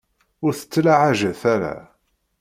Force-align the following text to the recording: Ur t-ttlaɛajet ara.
Ur 0.45 0.51
t-ttlaɛajet 0.55 1.41
ara. 1.53 1.75